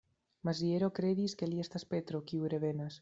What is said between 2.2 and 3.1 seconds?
kiu revenas.